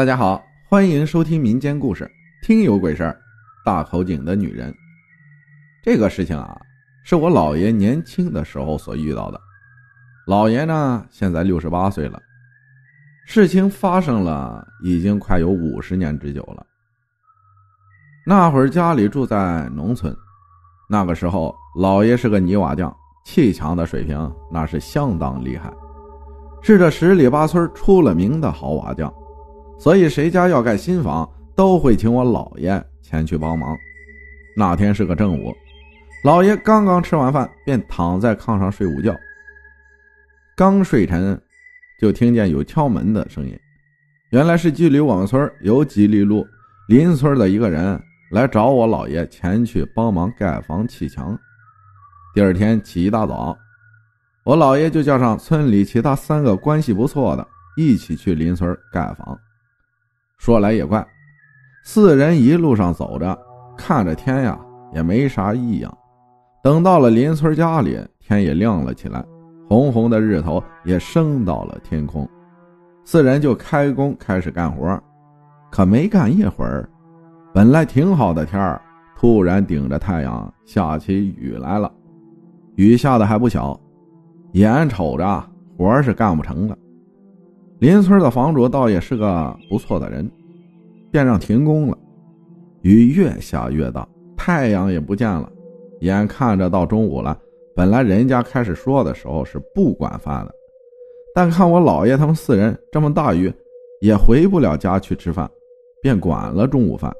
[0.00, 2.10] 大家好，欢迎收听民间故事。
[2.40, 3.20] 听有鬼事儿，
[3.62, 4.74] 大口井的女人。
[5.82, 6.58] 这个事情啊，
[7.04, 9.38] 是我姥爷年轻的时候所遇到的。
[10.26, 12.18] 姥爷呢，现在六十八岁了。
[13.26, 16.64] 事情发生了，已经快有五十年之久了。
[18.24, 20.16] 那会儿家里住在农村，
[20.88, 22.90] 那个时候姥爷是个泥瓦匠，
[23.26, 25.70] 砌墙的水平那是相当厉害，
[26.62, 29.12] 是这十里八村出了名的好瓦匠。
[29.80, 31.26] 所以谁家要盖新房，
[31.56, 33.74] 都会请我姥爷前去帮忙。
[34.54, 35.54] 那天是个正午，
[36.22, 39.16] 姥爷刚刚吃完饭，便躺在炕上睡午觉。
[40.54, 41.40] 刚睡沉，
[41.98, 43.58] 就听见有敲门的声音。
[44.32, 46.46] 原来是距离我们村有几里路
[46.86, 47.98] 邻村的一个人
[48.32, 51.36] 来找我姥爷前去帮忙盖房砌墙。
[52.34, 53.56] 第二天起一大早，
[54.44, 59.38] 我姥爷就叫上村里其他三个关系不错的，一起去邻村盖房。
[60.40, 61.06] 说来也怪，
[61.84, 63.38] 四人一路上走着，
[63.76, 64.58] 看着天呀
[64.90, 65.98] 也没啥异样。
[66.62, 69.22] 等到了邻村家里，天也亮了起来，
[69.68, 72.26] 红红的日头也升到了天空。
[73.04, 74.98] 四人就开工开始干活，
[75.70, 76.88] 可没干一会儿，
[77.52, 78.80] 本来挺好的天儿，
[79.18, 81.92] 突然顶着太阳下起雨来了。
[82.76, 83.78] 雨下的还不小，
[84.52, 85.44] 眼瞅着
[85.76, 86.74] 活是干不成了。
[87.80, 90.30] 邻村的房主倒也是个不错的人，
[91.10, 91.96] 便让停工了。
[92.82, 94.06] 雨越下越大，
[94.36, 95.50] 太阳也不见了，
[96.00, 97.38] 眼看着到中午了。
[97.74, 100.54] 本来人家开始说的时候是不管饭的，
[101.34, 103.50] 但看我姥爷他们四人这么大雨
[104.02, 105.50] 也回不了家去吃饭，
[106.02, 107.10] 便管了中午饭。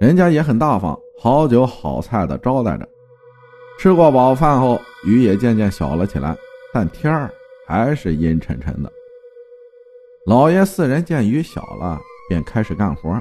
[0.00, 2.88] 人家也很大方，好酒好菜的招待着。
[3.80, 6.36] 吃过饱饭后，雨也渐渐小了起来，
[6.72, 7.28] 但天儿
[7.66, 8.92] 还是阴沉沉的。
[10.28, 11.98] 老爷四人见雨小了，
[12.28, 13.18] 便开始干活。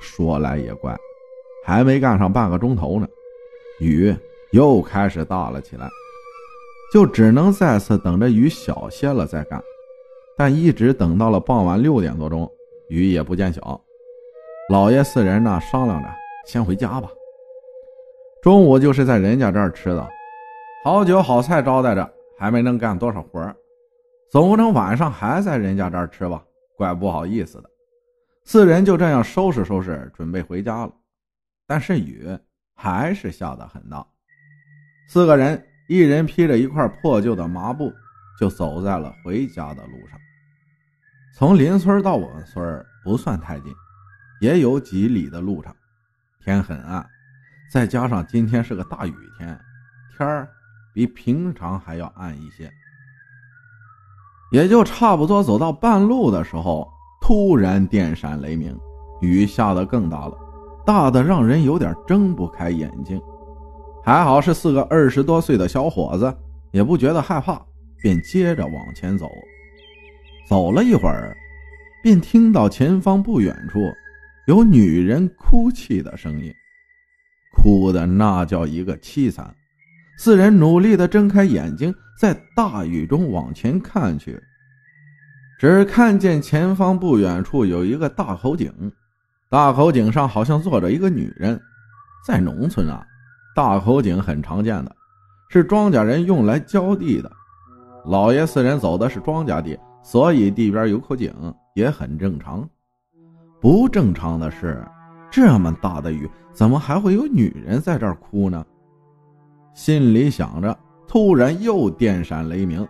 [0.00, 0.96] 说来也怪，
[1.62, 3.06] 还没干上半个钟头呢，
[3.80, 4.16] 雨
[4.52, 5.86] 又开始大了起来，
[6.90, 9.62] 就只能再次等着雨小些了再干。
[10.38, 12.50] 但一直等到了傍晚六点多钟，
[12.88, 13.78] 雨也不见小。
[14.70, 16.08] 老爷四人呢商量着
[16.46, 17.10] 先回家吧。
[18.40, 20.08] 中午就是在人家这儿吃的，
[20.82, 23.54] 好酒好菜招待着，还没能干多少活儿
[24.30, 26.42] 总不能晚上还在人家这儿吃吧？
[26.76, 27.70] 怪不好意思的。
[28.44, 30.92] 四人就这样收拾收拾，准备回家了。
[31.66, 32.26] 但是雨
[32.74, 34.06] 还是下得很大。
[35.08, 37.92] 四个人一人披着一块破旧的麻布，
[38.38, 40.18] 就走在了回家的路上。
[41.34, 43.72] 从邻村到我们村不算太近，
[44.40, 45.74] 也有几里的路程。
[46.44, 47.06] 天很暗，
[47.70, 49.58] 再加上今天是个大雨天，
[50.16, 50.48] 天儿
[50.94, 52.70] 比平常还要暗一些。
[54.50, 56.88] 也就差不多走到半路的时候，
[57.20, 58.74] 突然电闪雷鸣，
[59.20, 60.34] 雨下得更大了，
[60.86, 63.20] 大的让人有点睁不开眼睛。
[64.02, 66.34] 还好是四个二十多岁的小伙子，
[66.70, 67.60] 也不觉得害怕，
[68.00, 69.28] 便接着往前走。
[70.48, 71.36] 走了一会儿，
[72.02, 73.80] 便听到前方不远处
[74.46, 76.50] 有女人哭泣的声音，
[77.54, 79.54] 哭的那叫一个凄惨。
[80.18, 84.36] 四人努力地睁开眼睛，在大雨中往前看去，
[85.60, 88.72] 只看见前方不远处有一个大口井，
[89.48, 91.58] 大口井上好像坐着一个女人。
[92.26, 93.06] 在农村啊，
[93.54, 94.90] 大口井很常见的，
[95.50, 97.30] 是庄稼人用来浇地的。
[98.04, 101.32] 老爷四人走的是庄稼地，所以地边有口井
[101.76, 102.68] 也很正常。
[103.60, 104.84] 不正常的是，
[105.30, 108.66] 这么大的雨，怎么还会有女人在这儿哭呢？
[109.78, 112.84] 心里想着，突然又电闪雷鸣，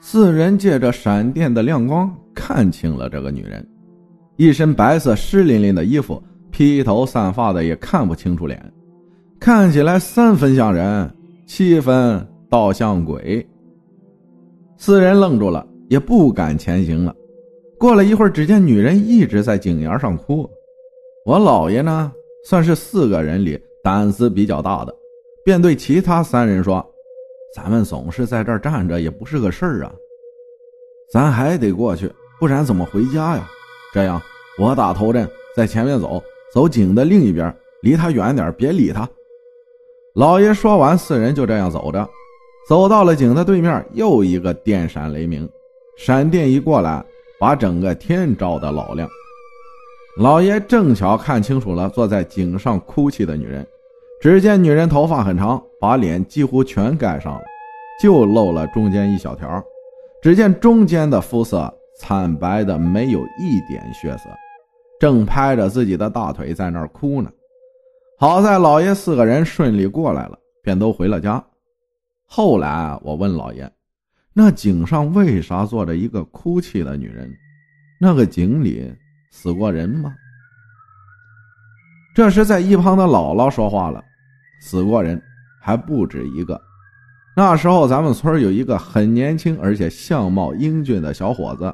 [0.00, 3.64] 四人借着闪电的亮光看清了这个女人，
[4.34, 8.60] 一身白色湿淋淋的衣服，披头散发的，也看不清楚脸，
[9.38, 11.08] 看起来三分像人，
[11.46, 13.46] 七分倒像鬼。
[14.76, 17.14] 四人愣住了，也不敢前行了。
[17.78, 20.44] 过了一会儿，只见女人一直在井沿上哭。
[21.24, 22.10] 我姥爷呢，
[22.44, 24.92] 算是四个人里胆子比较大的。
[25.44, 26.84] 便对其他三人说
[27.54, 29.92] ：“咱们总是在这儿站着也不是个事儿啊，
[31.12, 32.10] 咱还得过去，
[32.40, 33.46] 不然怎么回家呀？
[33.92, 34.20] 这样，
[34.58, 39.06] 我打头阵，在前面走，走井的另一边，离他远点，别理他。”
[40.16, 42.08] 老爷说完，四人就这样走着，
[42.66, 45.46] 走到了井的对面，又一个电闪雷鸣，
[45.98, 47.04] 闪电一过来，
[47.38, 49.06] 把整个天照得老亮。
[50.16, 53.66] 老爷正巧看清楚了坐在井上哭泣的女人。
[54.24, 57.42] 只见女人头发很长，把脸几乎全盖上了，
[58.00, 59.62] 就露了中间一小条。
[60.22, 64.30] 只见中间的肤色惨白的没有一点血色，
[64.98, 67.30] 正拍着自己的大腿在那儿哭呢。
[68.18, 71.44] 好在老爷四个人顺利过来了，便都回了家。
[72.26, 73.70] 后来我问老爷
[74.32, 77.30] ：“那井上为啥坐着一个哭泣的女人？
[78.00, 78.90] 那个井里
[79.30, 80.14] 死过人吗？”
[82.16, 84.02] 这时，在一旁的姥姥说话了
[84.64, 85.20] ：“死过人，
[85.60, 86.58] 还不止一个。
[87.36, 91.70] 那时候咱们村有一个很年轻而且相貌英俊的小伙子，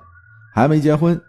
[0.53, 1.21] 还没结婚，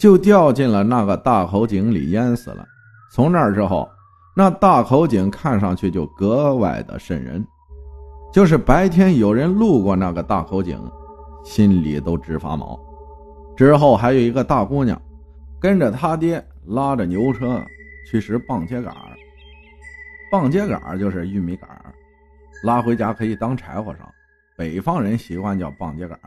[0.00, 2.64] 就掉进了那个大口井里淹死了。
[3.12, 3.88] 从那之后。”
[4.36, 7.46] 那大口井看上去就格外的瘆人，
[8.32, 10.76] 就是白天有人路过那个大口井，
[11.44, 12.76] 心里都直发毛。
[13.56, 15.00] 之后还有一个大姑娘，
[15.60, 17.64] 跟着他爹拉着牛车
[18.10, 18.92] 去拾棒秸秆
[20.30, 21.68] 棒秸秆就是玉米杆
[22.62, 24.10] 拉回家可以当柴火烧。
[24.56, 26.18] 北方人习惯叫棒秸秆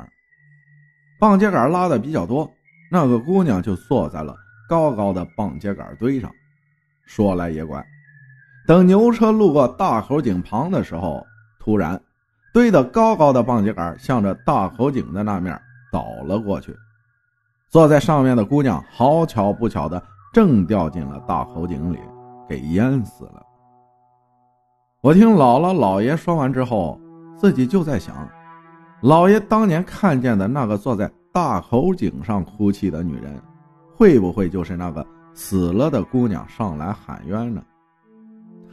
[1.20, 2.52] 棒秸秆拉的比较多，
[2.92, 4.36] 那个姑娘就坐在了
[4.68, 6.32] 高高的棒秸秆堆上。
[7.06, 7.86] 说来也怪。
[8.68, 11.26] 等牛车路过大口井旁的时候，
[11.58, 12.00] 突然
[12.54, 15.58] 堆得高高的棒秸杆向着大口井的那面
[15.90, 16.76] 倒了过去。
[17.70, 20.02] 坐在上面的姑娘好巧不巧的
[20.34, 22.00] 正掉进了大口井里，
[22.48, 23.47] 给淹死了。
[25.08, 27.00] 我听姥姥姥爷说完之后，
[27.38, 28.30] 自己就在想，
[29.02, 33.42] 姥爷当年看见的那个坐在大口井上哭泣的女人，
[33.96, 37.64] 会不会就是那个死了的姑娘上来喊冤呢？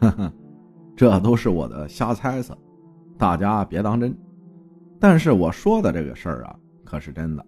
[0.00, 0.32] 呵呵，
[0.96, 2.58] 这都是我的瞎猜测，
[3.16, 4.12] 大家别当真。
[4.98, 7.46] 但是我说的这个事儿啊，可是真的，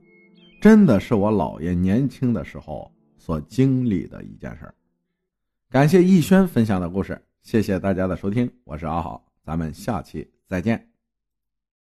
[0.60, 4.72] 真的是我姥爷年轻的时候所经历的一件事儿。
[5.72, 10.95] 感谢逸轩分享的故事，谢谢大家的收听，我是阿好，咱们下期再见。